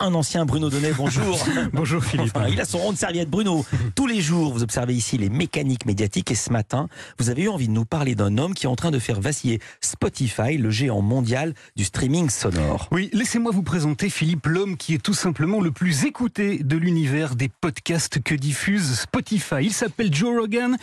[0.00, 0.92] un ancien Bruno Donnet.
[0.96, 1.46] Bonjour.
[1.74, 2.32] Bonjour Philippe.
[2.34, 3.66] Enfin, il a son rond de serviette Bruno.
[3.94, 6.88] Tous les jours, vous observez ici les mécaniques médiatiques et ce matin,
[7.18, 9.20] vous avez eu envie de nous parler d'un homme qui est en train de faire
[9.20, 12.88] vaciller Spotify, le géant mondial du streaming sonore.
[12.92, 17.36] Oui, laissez-moi vous présenter Philippe, l'homme qui est tout simplement le plus écouté de l'univers
[17.36, 19.56] des podcasts que diffuse Spotify.
[19.60, 20.76] Il s'appelle Joe Rogan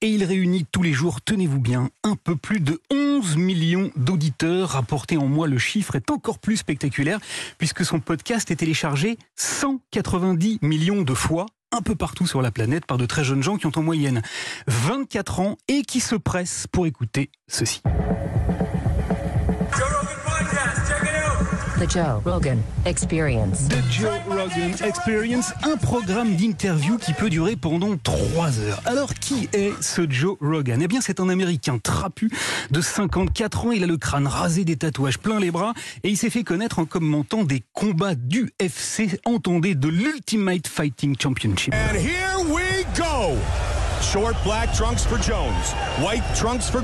[0.00, 3.03] et il réunit tous les jours, tenez-vous bien, un peu plus de 11
[3.36, 4.70] millions d'auditeurs.
[4.70, 7.18] Rapporté en mois, le chiffre est encore plus spectaculaire
[7.58, 12.86] puisque son podcast est téléchargé 190 millions de fois un peu partout sur la planète
[12.86, 14.22] par de très jeunes gens qui ont en moyenne
[14.68, 17.82] 24 ans et qui se pressent pour écouter ceci.
[21.84, 23.68] The Joe Rogan Experience.
[23.68, 28.80] The Joe Rogan Experience, un programme d'interview qui peut durer pendant 3 heures.
[28.86, 30.80] Alors, qui est ce Joe Rogan?
[30.80, 32.30] Eh bien, c'est un Américain trapu
[32.70, 33.72] de 54 ans.
[33.72, 35.74] Il a le crâne rasé, des tatouages plein les bras
[36.04, 41.16] et il s'est fait connaître en commentant des combats du FC, entendez, de l'Ultimate Fighting
[41.20, 41.74] Championship.
[41.74, 43.36] And here we go.
[44.14, 46.80] Short black trunks for Jones, white trunks for.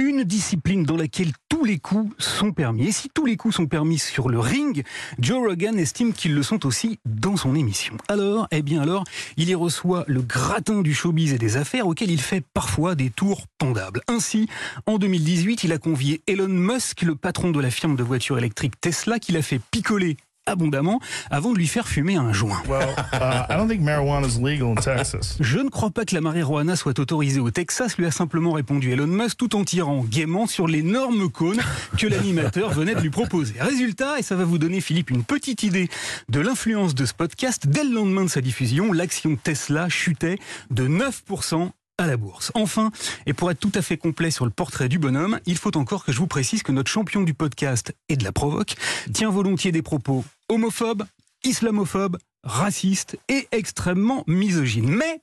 [0.00, 2.88] Une discipline dans laquelle tous les coups sont permis.
[2.88, 4.82] Et si tous les coups sont permis sur le ring,
[5.20, 7.96] Joe Rogan estime qu'ils le sont aussi dans son émission.
[8.08, 9.04] Alors, eh bien alors,
[9.36, 13.10] il y reçoit le gratin du showbiz et des affaires auquel il fait parfois des
[13.10, 14.00] tours pendables.
[14.08, 14.48] Ainsi,
[14.86, 18.80] en 2018, il a convié Elon Musk, le patron de la firme de voitures électriques
[18.80, 20.16] Tesla, qu'il a fait picoler
[20.50, 22.62] abondamment avant de lui faire fumer un joint.
[22.68, 25.36] Well, I don't think marijuana is legal in Texas.
[25.40, 28.92] Je ne crois pas que la marijuana soit autorisée au Texas, lui a simplement répondu
[28.92, 31.60] Elon Musk tout en tirant gaiement sur l'énorme cône
[31.96, 33.54] que l'animateur venait de lui proposer.
[33.60, 35.88] Résultat, et ça va vous donner Philippe une petite idée
[36.28, 40.38] de l'influence de ce podcast, dès le lendemain de sa diffusion, l'action Tesla chutait
[40.70, 42.52] de 9% à la bourse.
[42.54, 42.90] Enfin,
[43.26, 46.04] et pour être tout à fait complet sur le portrait du bonhomme, il faut encore
[46.04, 48.76] que je vous précise que notre champion du podcast et de la provoque
[49.12, 51.04] tient volontiers des propos homophobes,
[51.44, 54.88] islamophobes, racistes et extrêmement misogynes.
[54.88, 55.20] Mais,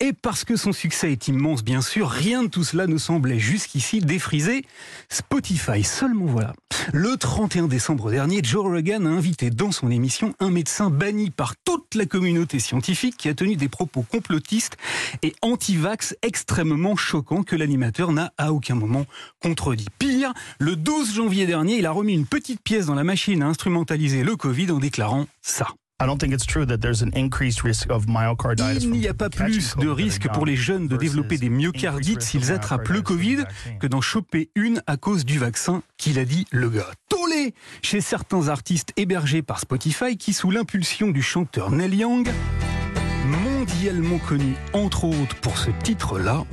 [0.00, 3.38] et parce que son succès est immense bien sûr, rien de tout cela ne semblait
[3.38, 4.64] jusqu'ici défriser
[5.08, 5.84] Spotify.
[5.84, 6.54] Seulement voilà.
[6.92, 11.54] Le 31 décembre dernier, Joe Rogan a invité dans son émission un médecin banni par
[11.64, 14.76] toute la communauté scientifique qui a tenu des propos complotistes
[15.22, 19.06] et anti-vax extrêmement choquants que l'animateur n'a à aucun moment
[19.42, 19.86] contredit.
[19.98, 23.46] Pire, le 12 janvier dernier, il a remis une petite pièce dans la machine à
[23.46, 25.68] instrumentaliser le Covid en déclarant ça.
[26.02, 28.84] I don't think it's true that there's an increased risk of myocarditis.
[28.84, 32.52] Il n'y a pas plus de risque pour les jeunes de développer des myocardites s'ils
[32.52, 33.44] attrapent le Covid
[33.80, 36.90] que d'en choper une à cause du vaccin, qu'il a dit le gars.
[37.10, 42.30] Tollé chez certains artistes hébergés par Spotify qui, sous l'impulsion du chanteur Neil Young,
[43.26, 46.46] mondialement connu entre autres pour ce titre-là,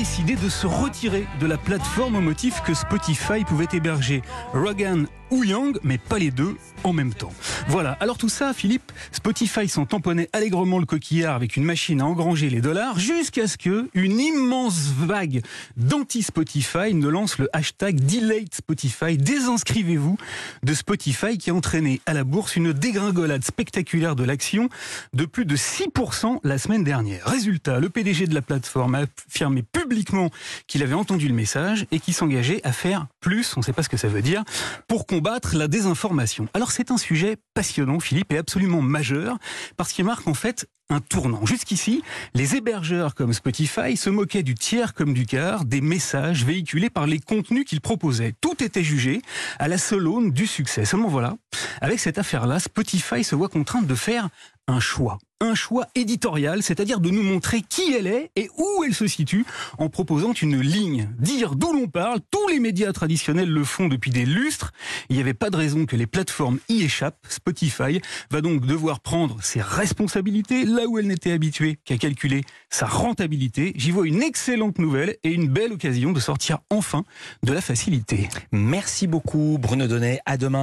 [0.00, 4.22] décidé de se retirer de la plateforme au motif que Spotify pouvait héberger
[4.54, 7.32] Rogan ou Young, mais pas les deux en même temps.
[7.68, 12.06] Voilà, alors tout ça, Philippe, Spotify s'en tamponnait allègrement le coquillard avec une machine à
[12.06, 15.42] engranger les dollars jusqu'à ce que une immense vague
[15.76, 20.16] d'anti-Spotify ne lance le hashtag Delete Spotify, désinscrivez-vous
[20.62, 24.68] de Spotify qui a entraîné à la bourse une dégringolade spectaculaire de l'action
[25.12, 27.26] de plus de 6% la semaine dernière.
[27.26, 30.30] Résultat, le PDG de la plateforme a affirmé publiquement
[30.66, 33.82] qu'il avait entendu le message et qu'il s'engageait à faire plus, on ne sait pas
[33.82, 34.42] ce que ça veut dire,
[34.88, 36.48] pour combattre la désinformation.
[36.54, 39.38] Alors c'est un sujet passionnant, Philippe, et absolument majeur,
[39.76, 41.46] parce qu'il marque en fait un tournant.
[41.46, 42.02] Jusqu'ici,
[42.34, 47.06] les hébergeurs comme Spotify se moquaient du tiers comme du quart des messages véhiculés par
[47.06, 48.34] les contenus qu'ils proposaient.
[48.40, 49.22] Tout était jugé
[49.58, 50.84] à la seule aune du succès.
[50.84, 51.34] Seulement voilà,
[51.80, 54.28] avec cette affaire-là, Spotify se voit contrainte de faire
[54.70, 55.18] un choix.
[55.42, 59.46] Un choix éditorial, c'est-à-dire de nous montrer qui elle est et où elle se situe
[59.78, 61.08] en proposant une ligne.
[61.18, 64.72] Dire d'où l'on parle, tous les médias traditionnels le font depuis des lustres.
[65.08, 67.26] Il n'y avait pas de raison que les plateformes y échappent.
[67.28, 72.84] Spotify va donc devoir prendre ses responsabilités là où elle n'était habituée qu'à calculer sa
[72.86, 73.72] rentabilité.
[73.76, 77.04] J'y vois une excellente nouvelle et une belle occasion de sortir enfin
[77.42, 78.28] de la facilité.
[78.52, 80.20] Merci beaucoup Bruno Donnet.
[80.26, 80.58] À demain.